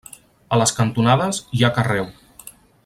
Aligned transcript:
A 0.55 0.57
les 0.61 0.73
cantonades 0.79 1.43
hi 1.59 1.63
ha 1.69 1.73
carreu. 1.79 2.13